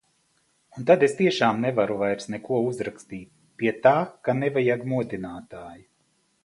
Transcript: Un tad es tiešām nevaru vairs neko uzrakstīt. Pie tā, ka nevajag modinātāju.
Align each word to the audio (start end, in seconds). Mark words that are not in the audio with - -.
Un 0.79 0.85
tad 0.91 1.03
es 1.07 1.11
tiešām 1.19 1.59
nevaru 1.65 1.97
vairs 1.99 2.31
neko 2.35 2.63
uzrakstīt. 2.71 3.31
Pie 3.61 3.75
tā, 3.85 3.95
ka 4.29 4.37
nevajag 4.43 4.89
modinātāju. 4.95 5.89